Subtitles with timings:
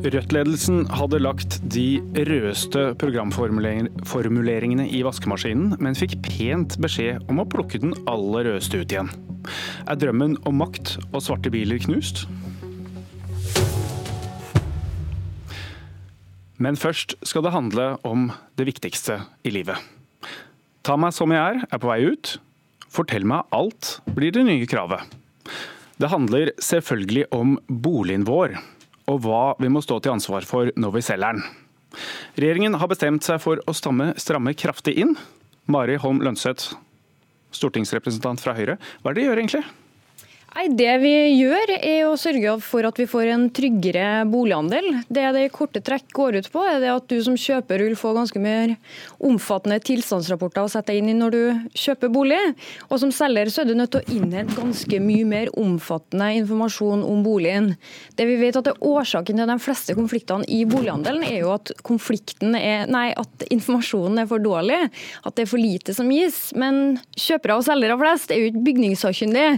[0.00, 7.82] Rødt-ledelsen hadde lagt de rødeste programformuleringene i vaskemaskinen, men fikk pent beskjed om å plukke
[7.82, 9.10] den aller rødeste ut igjen.
[9.84, 12.24] Er drømmen om makt og svarte biler knust?
[16.56, 19.76] Men først skal det handle om det viktigste i livet.
[20.80, 22.38] Ta meg som jeg er, er på vei ut.
[22.88, 25.04] Fortell meg alt, blir det nye kravet.
[26.00, 28.56] Det handler selvfølgelig om boligen vår
[29.10, 31.44] og hva vi må stå til ansvar for når vi selger den.
[32.38, 35.16] Regjeringen har bestemt seg for å stamme, stramme kraftig inn.
[35.70, 36.72] Mari Holm Lønseth,
[37.54, 38.78] stortingsrepresentant fra Høyre.
[39.02, 39.64] Hva er det de gjør egentlig?
[40.50, 44.88] Nei, Det vi gjør, er å sørge for at vi får en tryggere boligandel.
[45.06, 48.10] Det det i korte trekk går ut på, er at du som kjøper vil få
[48.16, 48.72] ganske mer
[49.22, 52.40] omfattende tilstandsrapporter å sette inn i når du kjøper bolig.
[52.88, 57.06] Og som selger så er du nødt til å innhente ganske mye mer omfattende informasjon
[57.06, 57.70] om boligen.
[58.18, 61.70] Det vi vet at er Årsaken til de fleste konfliktene i bolighandelen er jo at,
[61.70, 64.82] er, nei, at informasjonen er for dårlig,
[65.22, 66.50] at det er for lite som gis.
[66.58, 69.56] Men kjøpere og selgere flest er jo ikke bygningssakkyndige.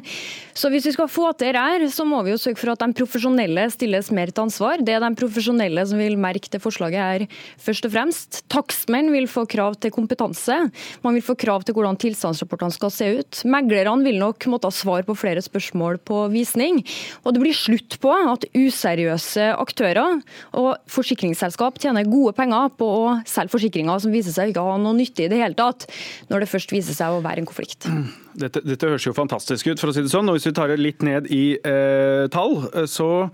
[0.52, 2.82] Så hvis vi skal få til det her, så må vi jo sørge for at
[2.82, 4.82] de profesjonelle stilles mer til ansvar.
[4.84, 7.24] Det er de profesjonelle som vil merke det forslaget her
[7.62, 8.40] først og fremst.
[8.52, 10.56] Takstmenn vil få krav til kompetanse.
[11.04, 13.42] Man vil få krav til hvordan tilstandsrapportene skal se ut.
[13.48, 16.82] Meglerne vil nok måtte ha svar på flere spørsmål på visning.
[17.22, 20.20] Og det blir slutt på at useriøse aktører
[20.58, 24.80] og forsikringsselskap tjener gode penger på å selge forsikringer som viser seg ikke å ha
[24.80, 25.88] noe nytte i det hele tatt,
[26.30, 27.88] når det først viser seg å være en konflikt.
[28.38, 30.28] Dette, dette, høres jo fantastisk ut, for å si det sånn.
[30.30, 33.28] Og hvis vi tar det litt ned i eh, tall, eh, så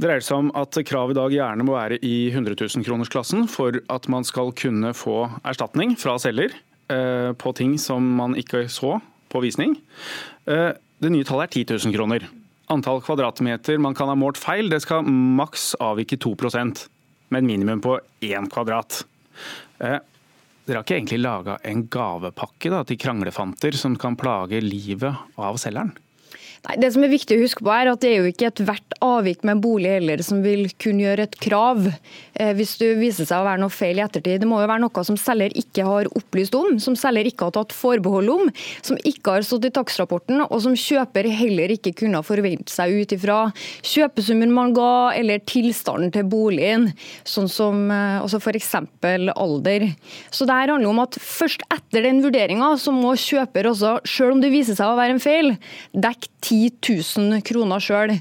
[0.00, 3.80] dreier det seg om at krav i dag gjerne må være i 100 000-kronersklassen for
[3.92, 6.54] at man skal kunne få erstatning fra selger
[6.92, 8.98] eh, på ting som man ikke så
[9.30, 9.76] på visning.
[10.50, 12.28] Eh, det nye tallet er 10 000 kroner.
[12.70, 16.36] Antall kvadratmeter man kan ha målt feil, det skal maks avvike 2
[17.30, 19.04] med en minimum på 1 kvadrat.
[19.80, 19.98] Eh,
[20.70, 25.58] dere har ikke egentlig laga en gavepakke da, til kranglefanter som kan plage livet av
[25.58, 25.96] selgeren?
[26.68, 28.96] Nei, Det som er viktig å huske på er at det er jo ikke ethvert
[29.00, 33.28] avvik med en bolig heller som vil kunne gjøre et krav eh, hvis det viser
[33.28, 34.42] seg å være noe feil i ettertid.
[34.42, 37.54] Det må jo være noe som selger ikke har opplyst om, som selger ikke har
[37.56, 38.50] tatt forbehold om,
[38.84, 43.16] som ikke har stått i takstrapporten, og som kjøper heller ikke kunne forvente seg ut
[43.16, 43.38] ifra
[43.86, 46.90] kjøpesummen man ga, eller tilstanden til boligen,
[47.24, 48.74] sånn som eh, altså f.eks.
[49.32, 49.88] alder.
[50.28, 54.36] Så det her handler om at først etter den vurderinga så må kjøper også, selv
[54.36, 55.54] om det viser seg å være en feil,
[55.96, 56.72] dekke 10
[57.16, 58.12] 000 kroner sjøl.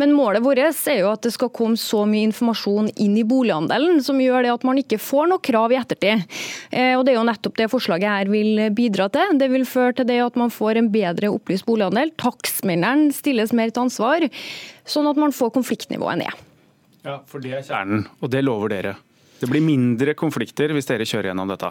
[0.00, 4.02] Men målet vårt er jo at det skal komme så mye informasjon inn i bolighandelen
[4.04, 6.26] som gjør det at man ikke får noe krav i ettertid.
[6.70, 9.38] Eh, og Det er jo nettopp det forslaget her vil bidra til.
[9.40, 12.12] Det vil føre til det at man får en bedre opplyst bolighandel.
[12.20, 14.28] Takstmennene stilles mer til ansvar,
[14.88, 16.44] sånn at man får konfliktnivået ned.
[17.06, 18.96] Ja, for det er kjernen, og det lover dere.
[19.38, 21.70] Det blir mindre konflikter hvis dere kjører gjennom dette.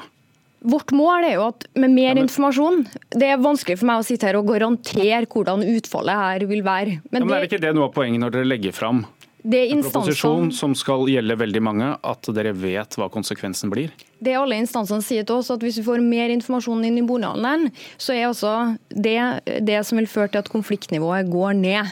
[0.68, 2.26] Vårt mål er jo at med mer ja, men...
[2.26, 2.82] informasjon
[3.16, 6.98] Det er vanskelig for meg å sitte her og garantere hvordan utfallet her vil være.
[7.08, 7.38] Men, ja, men det...
[7.38, 9.06] Er ikke det noe av poenget når dere legger fram
[9.48, 13.94] en proposisjon som skal gjelde veldig mange, at dere vet hva konsekvensen blir?
[14.24, 17.70] Det alle instansene sier til oss, at hvis vi får mer informasjon inn i bolighandelen,
[18.02, 18.54] så er altså
[18.90, 19.18] det
[19.66, 21.92] det som vil føre til at konfliktnivået går ned.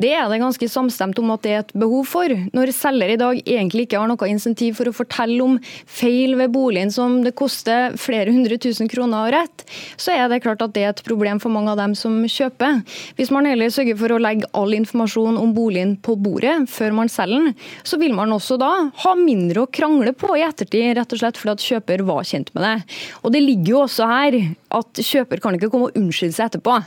[0.00, 2.32] Det er det ganske samstemt om at det er et behov for.
[2.56, 6.54] Når selger i dag egentlig ikke har noe insentiv for å fortelle om feil ved
[6.54, 9.66] boligen som det koster flere hundre tusen kroner å rette,
[10.00, 12.80] så er det klart at det er et problem for mange av dem som kjøper.
[13.18, 17.12] Hvis man heller sørger for å legge all informasjon om boligen på bordet før man
[17.12, 18.72] selger den, så vil man også da
[19.04, 22.52] ha mindre å krangle på i ettertid, rett og slett fordi at kjøper var kjent
[22.56, 22.96] med det.
[23.22, 24.38] Og Det ligger jo også her
[24.78, 26.78] at kjøper kan ikke komme og unnskylde seg etterpå.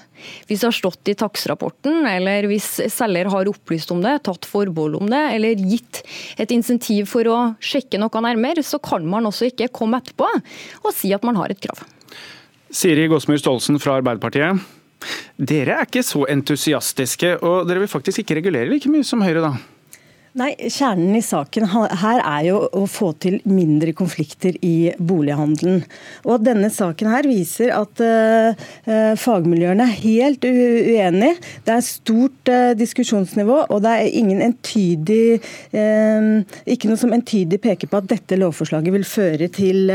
[0.50, 5.00] Hvis det har stått i takstrapporten, eller hvis selger har opplyst om det, tatt forbehold
[5.02, 6.04] om det, eller gitt
[6.40, 10.92] et insentiv for å sjekke noe nærmere, så kan man også ikke komme etterpå og
[10.96, 11.86] si at man har et krav.
[12.70, 14.60] Siri Gåsmyr Staalesen fra Arbeiderpartiet.
[15.40, 19.42] Dere er ikke så entusiastiske, og dere vil faktisk ikke regulere like mye som Høyre,
[19.46, 19.79] da?
[20.38, 25.80] Nei, Kjernen i saken her er jo å få til mindre konflikter i bolighandelen.
[26.30, 28.68] Og Denne saken her viser at uh,
[29.18, 31.32] fagmiljøene er helt uenige.
[31.66, 35.40] Det er stort uh, diskusjonsnivå, og det er ingen entydig,
[35.74, 39.90] uh, ikke noe som entydig peker på at dette lovforslaget vil føre til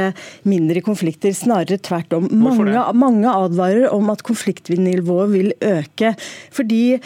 [0.50, 1.30] mindre konflikter.
[1.36, 2.26] Snarere tvert om.
[2.34, 6.14] Mange, mange, advarer om at konfliktnivået vil øke,
[6.54, 6.98] fordi,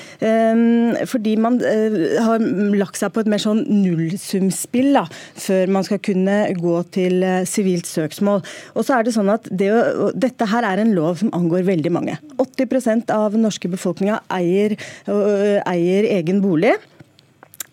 [1.08, 2.42] fordi man har
[2.78, 5.04] lagt seg på et mer sånn nullsumspill da,
[5.38, 8.44] før man skal kunne gå til eh, sivilt søksmål.
[8.74, 9.70] Og så er det sånn at det,
[10.18, 12.18] Dette her er en lov som angår veldig mange.
[12.38, 14.76] 80 av den norske befolkninga eier,
[15.08, 16.76] eier egen bolig.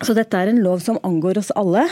[0.04, 1.86] Så dette er en lov som angår oss alle,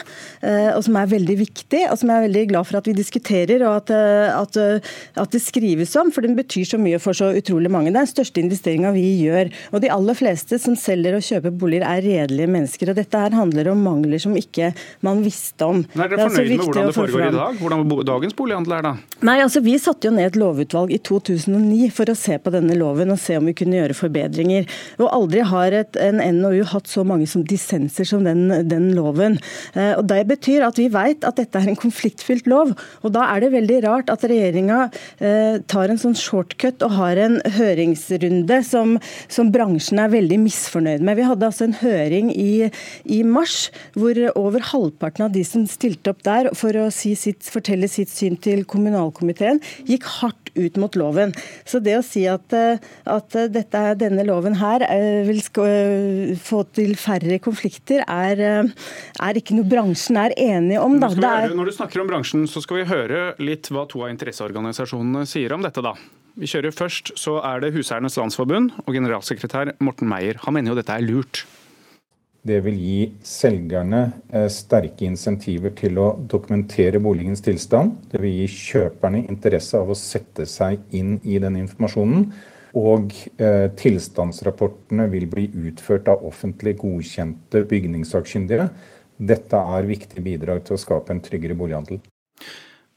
[0.45, 1.87] eh, og som er veldig viktig.
[1.89, 4.91] Og som jeg er veldig glad for at vi diskuterer og at, eh, at, eh,
[5.23, 7.89] at det skrives om, for den betyr så mye for så utrolig mange.
[7.89, 9.49] Det er den største investeringa vi gjør.
[9.73, 12.93] Og de aller fleste som selger og kjøper boliger, er redelige mennesker.
[12.93, 15.81] Og dette her handler om mangler som ikke man visste om.
[15.95, 17.57] Men er dere fornøyd med hvordan det foregår i dag?
[17.63, 18.95] Hvordan dagens bolighandel er da?
[19.25, 22.77] Nei, altså Vi satte jo ned et lovutvalg i 2009 for å se på denne
[22.77, 24.69] loven og se om vi kunne gjøre forbedringer.
[25.01, 28.95] Og aldri har et, en NOU hatt så mange som dissens begrenser som den, den
[28.95, 29.39] loven.
[29.75, 32.75] Eh, og Det betyr at vi vet at dette er en konfliktfylt lov.
[33.03, 37.17] og Da er det veldig rart at regjeringa eh, tar en sånn shortcut og har
[37.17, 38.99] en høringsrunde som,
[39.29, 41.17] som bransjen er veldig misfornøyd med.
[41.17, 42.71] Vi hadde altså en høring i,
[43.05, 47.45] i mars hvor over halvparten av de som stilte opp der for å si sitt,
[47.45, 51.33] fortelle sitt syn til kommunalkomiteen, gikk hardt ut mot loven.
[51.67, 52.79] Så det å si at, eh,
[53.11, 54.85] at dette, denne loven her
[55.27, 58.71] vil få til færre konflikter konflikter er, eh,
[59.21, 60.99] er ikke noe bransjen er enig om.
[61.01, 61.09] Da.
[61.09, 65.27] Høre, når du snakker om bransjen, så skal vi høre litt hva to av interesseorganisasjonene
[65.27, 65.83] sier om dette.
[65.83, 65.95] da.
[66.37, 70.35] Vi kjører Først så er det Huseiernes Landsforbund og generalsekretær Morten Meier.
[70.45, 71.45] Han mener jo dette er lurt.
[72.45, 78.11] Det vil gi selgerne eh, sterke insentiver til å dokumentere boligens tilstand.
[78.11, 82.35] Det vil gi kjøperne interesse av å sette seg inn i den informasjonen.
[82.75, 88.67] Og eh, tilstandsrapportene vil bli utført av offentlig godkjente bygningssakkyndige.
[89.15, 92.01] Dette er viktige bidrag til å skape en tryggere bolighandel.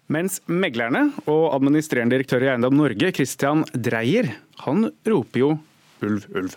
[0.10, 4.32] Mens meglerne og administrerende direktør i Eiendom Norge, Christian Dreyer,
[4.64, 5.52] han roper jo
[6.08, 6.56] ulv, ulv.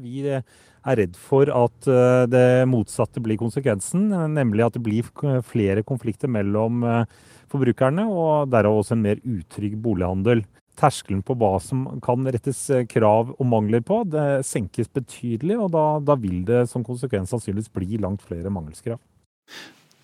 [0.00, 5.12] Vi er redd for at eh, det motsatte blir konsekvensen, nemlig at det blir
[5.44, 7.04] flere konflikter mellom eh,
[7.52, 10.46] forbrukerne, og derav også en mer utrygg bolighandel
[10.82, 15.58] terskelen på hva som kan rettes eh, krav og mangler på, det senkes betydelig.
[15.58, 19.00] Og da, da vil det som konsekvens sannsynligvis bli langt flere mangelskrav.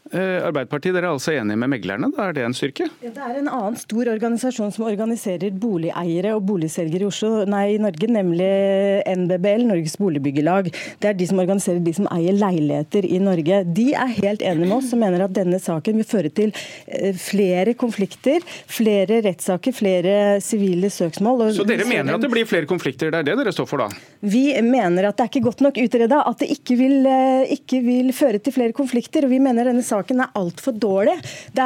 [0.09, 2.87] Eh, Arbeiderpartiet, dere er altså enige med meglerne, da er det en styrke?
[3.05, 7.75] Ja, det er en annen stor organisasjon som organiserer boligeiere og boligselgere i Oslo, nei,
[7.75, 8.49] i Norge, nemlig
[9.05, 10.71] NBBL, Norges Boligbyggelag.
[11.03, 13.61] Det er de som organiserer de som eier leiligheter i Norge.
[13.77, 16.55] De er helt enige med oss som mener at denne saken vil føre til
[16.87, 18.41] eh, flere konflikter,
[18.71, 21.51] flere rettssaker, flere sivile søksmål.
[21.59, 23.91] Så dere mener at det blir flere konflikter, det er det dere står for da?
[24.25, 27.85] Vi mener at det er ikke godt nok utreda, at det ikke vil, eh, ikke
[27.85, 29.29] vil føre til flere konflikter.
[29.29, 31.17] og vi mener denne saken saken er altfor dårlig.
[31.53, 31.63] Det,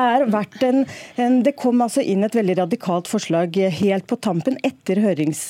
[0.67, 0.85] en,
[1.17, 5.45] en, det, kom altså inn et veldig radikalt forslag helt på tampen etter hørings,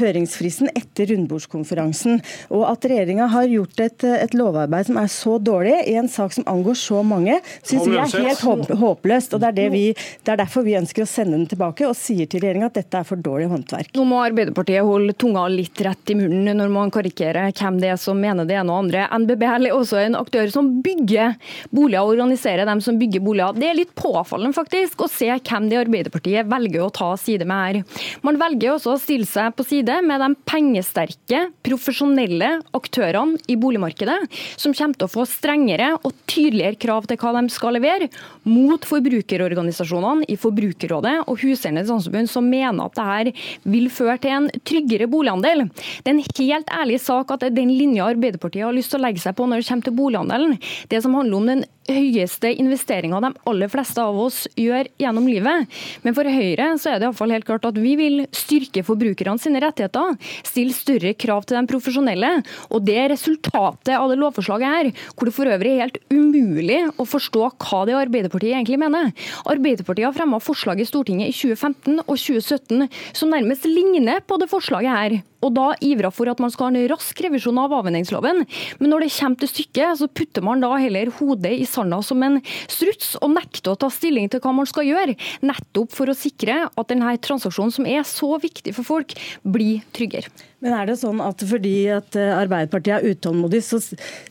[0.00, 2.20] høringsfristen, etter rundbordskonferansen.
[2.54, 6.34] Og at regjeringa har gjort et, et, lovarbeid som er så dårlig i en sak
[6.36, 9.36] som angår så mange, syns vi er helt håpløst.
[9.36, 11.96] og det er, det, vi, det er, derfor vi ønsker å sende den tilbake og
[11.98, 13.92] sier til regjeringa at dette er for dårlig håndverk.
[13.96, 18.00] Nå må Arbeiderpartiet holde tunga litt rett i munnen når man karikerer hvem det er
[18.00, 19.06] som mener det ene og andre.
[19.22, 21.36] NBBL er også en aktør som bygger
[21.74, 23.56] boliger og organisere dem som bygger boliger.
[23.60, 27.62] Det er litt påfallende faktisk å se hvem det Arbeiderpartiet velger å ta side med
[27.62, 28.00] her.
[28.26, 34.18] Man velger også å stille seg på side med de pengesterke, profesjonelle aktørene i boligmarkedet,
[34.56, 38.10] som kommer til å få strengere og tydeligere krav til hva de skal levere,
[38.46, 43.34] mot forbrukerorganisasjonene i Forbrukerrådet og Huseiernes Landsforbund, som mener at dette
[43.68, 45.66] vil føre til en tryggere boligandel.
[46.02, 49.00] Det er en helt ærlig sak at det er den linja Arbeiderpartiet har lyst til
[49.00, 50.58] å legge seg på når det kommer til boligandelen.
[50.90, 55.66] Det som handler om den høyeste investeringa de aller fleste av oss gjør gjennom livet.
[56.04, 59.62] Men for Høyre så er det iallfall helt klart at vi vil styrke forbrukerne sine
[59.62, 60.16] rettigheter.
[60.46, 62.32] Stille større krav til de profesjonelle.
[62.70, 66.82] Og det er resultatet av det lovforslaget her, hvor det for øvrig er helt umulig
[66.96, 69.12] å forstå hva det Arbeiderpartiet egentlig mener.
[69.48, 74.50] Arbeiderpartiet har fremma forslag i Stortinget i 2015 og 2017 som nærmest ligner på det
[74.52, 78.44] forslaget her og da ivra for at man skal ha en rask revisjon av avhendingsloven.
[78.80, 82.22] Men når det kommer til stykket, så putter man da heller hodet i sanda som
[82.26, 82.40] en
[82.72, 85.16] struts og nekter å ta stilling til hva man skal gjøre,
[85.46, 90.32] nettopp for å sikre at denne transaksjonen, som er så viktig for folk, blir tryggere.
[90.66, 93.78] Men er det sånn at fordi at eh, Arbeiderpartiet er utålmodig, så,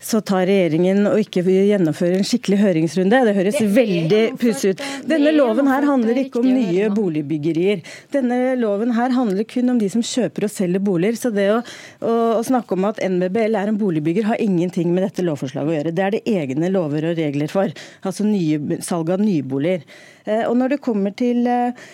[0.04, 3.22] så tar regjeringen og ikke gjennomfører en skikkelig høringsrunde?
[3.30, 4.84] Det høres det veldig pussig ut.
[5.08, 7.86] Denne loven her handler ikke om nye boligbyggerier.
[8.12, 11.20] Denne loven her handler kun om de som kjøper og selger boliger.
[11.22, 11.62] Så det å,
[12.04, 15.78] å, å snakke om at NBBL er en boligbygger, har ingenting med dette lovforslaget å
[15.80, 15.96] gjøre.
[15.96, 17.72] Det er det egne lover og regler for.
[18.04, 19.86] Altså nye, salg av nyboliger.
[19.86, 20.44] boliger.
[20.50, 21.88] og når det kommer til eh,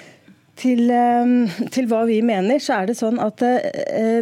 [0.62, 0.94] til,
[1.74, 3.42] til, hva vi mener, så er det sånn at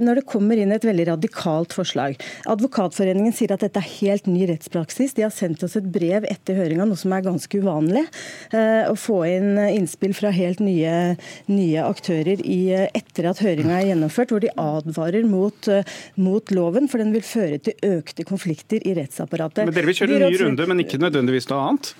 [0.04, 2.16] når det kommer inn et veldig radikalt forslag
[2.50, 5.16] Advokatforeningen sier at dette er helt ny rettspraksis.
[5.18, 8.06] De har sendt oss et brev etter høringa, noe som er ganske uvanlig.
[8.54, 11.16] Å få inn innspill fra helt nye,
[11.52, 15.72] nye aktører i, etter at høringa er gjennomført, hvor de advarer mot,
[16.20, 19.68] mot loven, for den vil føre til økte konflikter i rettsapparatet.
[19.68, 21.94] Men Dere vil kjøre en ny runde, men ikke nødvendigvis noe annet?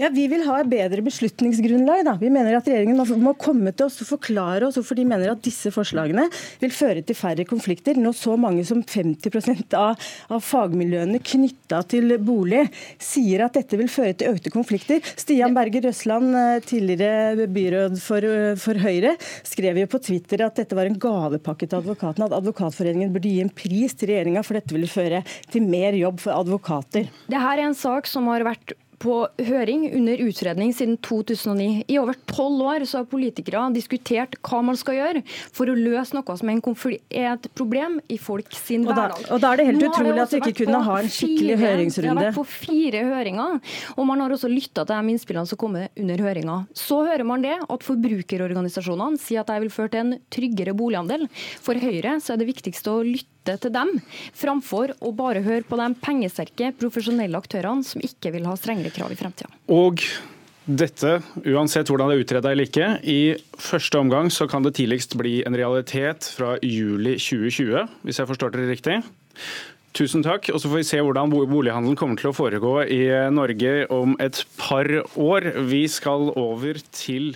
[0.00, 2.04] Ja, Vi vil ha bedre beslutningsgrunnlag.
[2.06, 2.14] Da.
[2.20, 5.42] Vi mener at Regjeringen må komme til oss og forklare oss hvorfor de mener at
[5.44, 6.24] disse forslagene
[6.62, 8.00] vil føre til færre konflikter.
[8.00, 10.00] Når så mange som 50 av,
[10.32, 12.64] av fagmiljøene knytta til bolig
[12.96, 15.04] sier at dette vil føre til økte konflikter.
[15.20, 20.56] Stian Berger Røsland, eh, tidligere byråd for, eh, for Høyre, skrev jo på Twitter at
[20.56, 22.30] dette var en gavepakke til advokatene.
[22.32, 25.20] At Advokatforeningen burde gi en pris til regjeringa, for dette ville føre
[25.50, 27.12] til mer jobb for advokater.
[27.28, 28.72] Det her er en sak som har vært
[29.02, 29.16] på
[29.48, 31.84] høring under utredning siden 2009.
[31.90, 35.22] I over tolv år så har politikere diskutert hva man skal gjøre
[35.54, 36.60] for å løse noe som er
[37.32, 39.26] et problem i folk sin hverdag.
[39.34, 42.06] Og da er det helt utrolig at vi ikke kunne ha en skikkelig fire, høringsrunde.
[42.06, 43.58] Vi har vært på fire høringer,
[43.96, 46.58] og man har også lytta til de innspillene som kommer under høringa.
[46.78, 51.26] Så hører man det at forbrukerorganisasjonene sier at de vil føre til en tryggere boligandel.
[51.64, 53.96] For Høyre så er det viktigste å lytte lytte til dem,
[54.34, 59.12] framfor å bare høre på de pengesterke, profesjonelle aktørene som ikke vil ha strengere krav
[59.12, 59.50] i fremtida.
[59.68, 60.02] Og
[60.62, 65.16] dette, uansett hvordan det er utreda eller ikke, i første omgang så kan det tidligst
[65.18, 69.00] bli en realitet fra juli 2020, hvis jeg forstår dere riktig.
[69.92, 70.46] Tusen takk.
[70.54, 73.02] Og så får vi se hvordan bolighandelen kommer til å foregå i
[73.34, 74.88] Norge om et par
[75.20, 75.50] år.
[75.68, 77.34] Vi skal over til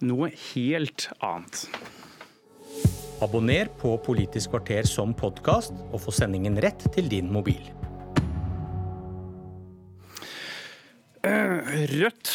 [0.00, 1.66] noe helt annet.
[3.24, 7.62] Abonner på Politisk kvarter som podkast, og få sendingen rett til din mobil.
[11.24, 12.30] Rødt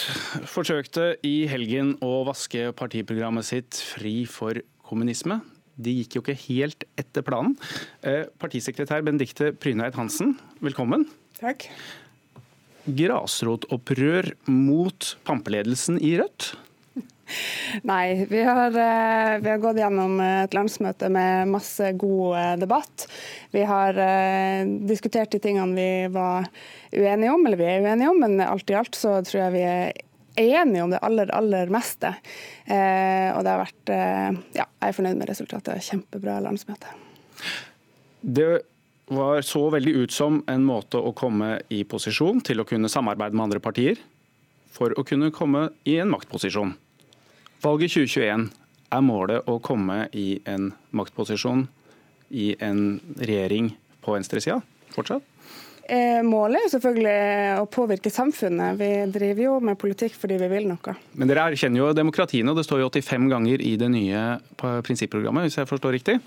[0.49, 4.57] forsøkte i helgen å vaske partiprogrammet sitt fri for
[4.89, 5.39] kommunisme.
[5.79, 7.53] De gikk jo ikke helt etter planen.
[8.01, 10.33] Eh, partisekretær Benedicte Pryneid Hansen,
[10.65, 11.05] velkommen.
[11.37, 11.69] Takk.
[12.89, 16.55] Grasrotopprør mot pampeledelsen i Rødt?
[17.83, 23.05] Nei, vi har, eh, vi har, gått gjennom et landsmøte med masse god eh, debatt.
[23.53, 26.45] Vi har uh, diskutert de tingene vi var
[26.93, 29.63] uenige om, eller vi er uenige om, men alt i alt så tror jeg vi
[29.65, 30.01] er
[30.39, 32.13] enige om det aller, aller meste.
[32.69, 35.81] Og det har vært Ja, jeg er fornøyd med resultatet.
[35.83, 36.93] Kjempebra landsmøte.
[38.21, 38.61] Det
[39.09, 43.35] var så veldig ut som en måte å komme i posisjon til å kunne samarbeide
[43.35, 43.97] med andre partier,
[44.69, 46.75] for å kunne komme i en maktposisjon.
[47.59, 48.45] Valget 2021
[48.95, 51.65] er målet å komme i en maktposisjon
[52.29, 53.73] i en regjering
[54.05, 54.61] på venstresida
[54.93, 55.25] fortsatt?
[55.89, 58.77] Eh, målet er selvfølgelig å påvirke samfunnet.
[58.79, 60.95] Vi driver jo med politikk fordi vi vil noe.
[61.17, 64.23] Men dere erkjenner jo demokratiene, og det står jo 85 ganger i det nye
[64.61, 66.19] prinsipprogrammet, hvis jeg forstår riktig?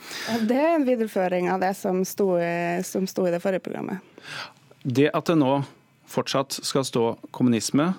[0.50, 2.34] Det er en videreføring av det som sto,
[2.84, 4.02] som sto i det forrige programmet.
[4.82, 5.62] Det at det nå
[6.10, 7.92] fortsatt skal stå kommunisme,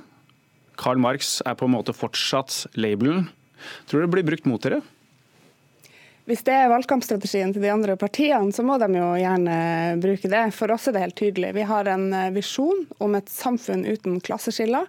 [0.80, 3.30] Karl Marx er på en måte fortsatt labelen.
[3.88, 4.82] Tror du det blir brukt mot dere?
[6.24, 9.56] Hvis det er valgkampstrategien til de andre partiene, så må de jo gjerne
[10.00, 10.44] bruke det.
[10.56, 11.50] For oss er det helt tydelig.
[11.58, 14.88] Vi har en eh, visjon om et samfunn uten klasseskiller.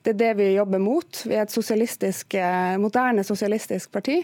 [0.00, 1.20] Det er det vi jobber mot.
[1.28, 4.22] Vi er et sosialistisk, eh, moderne sosialistisk parti.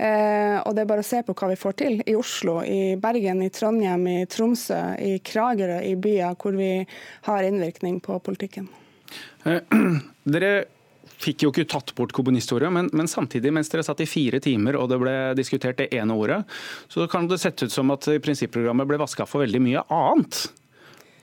[0.00, 2.96] Eh, og det er bare å se på hva vi får til i Oslo, i
[2.96, 6.72] Bergen, i Trondheim, i Tromsø, i Kragerø, i byer hvor vi
[7.28, 8.72] har innvirkning på politikken.
[9.44, 9.78] Eh,
[10.34, 10.52] dere
[11.18, 14.78] fikk jo ikke tatt bort kommunistordet, men, men, samtidig, mens dere satt i fire timer
[14.78, 16.44] og det ble diskutert det ene ordet,
[16.92, 20.44] så kan det sette ut som at prinsipprogrammet ble vaska for veldig mye annet.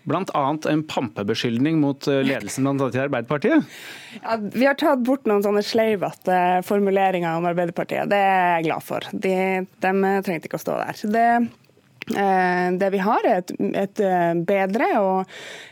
[0.06, 0.42] Bl.a.
[0.70, 3.78] en pampebeskyldning mot eh, ledelsen blant annet i Arbeiderpartiet?
[4.20, 8.12] Ja, vi har tatt bort noen sånne sleivete formuleringer om Arbeiderpartiet.
[8.12, 9.08] Det er jeg glad for.
[9.12, 9.34] De,
[9.66, 9.94] de
[10.28, 11.02] trengte ikke å stå der.
[11.16, 11.26] Det
[12.06, 15.32] det vi har, er et, et eh, bedre og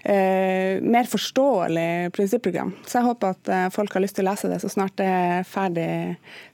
[0.09, 2.73] eh, mer forståelig prinsipprogram.
[2.87, 5.09] Så jeg håper at eh, folk har lyst til å lese det så snart det
[5.09, 5.87] er ferdig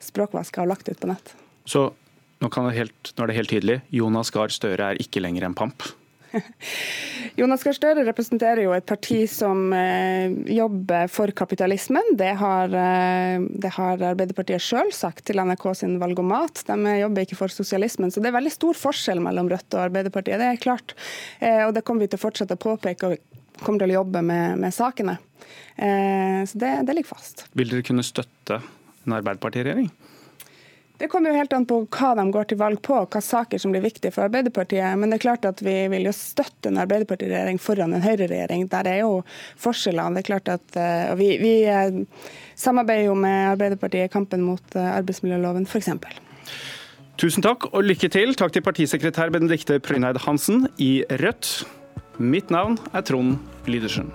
[0.03, 1.33] språkvaska og lagt ut på nett.
[1.69, 1.89] Så
[2.43, 3.79] nå, helt, nå er det helt tydelig.
[3.95, 5.87] Jonas Gahr Støre er ikke lenger en pamp?
[7.39, 12.13] Jonas Gahr Støre representerer jo et parti som eh, jobber for kapitalismen.
[12.19, 16.63] Det har, eh, det har Arbeiderpartiet sjøl sagt til NRK sin valgomat.
[16.67, 18.13] De jobber ikke for sosialismen.
[18.13, 20.41] Så det er veldig stor forskjell mellom Rødt og Arbeiderpartiet.
[20.41, 20.95] Det er klart.
[21.39, 24.23] Eh, og det kommer vi til å fortsette å påpeke og kommer til å jobbe
[24.23, 25.19] med, med sakene.
[25.79, 27.45] Så det, det ligger fast.
[27.55, 28.57] Vil dere kunne støtte
[29.07, 29.87] en Arbeiderpartiregjering?
[30.99, 33.71] Det kommer jo helt an på hva de går til valg på, hva saker som
[33.71, 34.97] blir viktige for Arbeiderpartiet.
[34.99, 38.67] Men det er klart at vi vil jo støtte en Arbeiderpartiregjering foran en Høyre-regjering.
[38.67, 39.21] Der er jo
[39.63, 40.19] forskjellene.
[40.19, 42.01] Det er klart at, eh, vi, vi eh,
[42.59, 45.87] samarbeider jo med Arbeiderpartiet i kampen mot eh, arbeidsmiljøloven, f.eks.
[47.19, 48.35] Tusen takk og lykke til.
[48.35, 51.61] Takk til partisekretær Benedikte Pryneid Hansen i Rødt.
[52.19, 53.39] Mitt navn er Trond
[53.71, 54.11] Lydersen.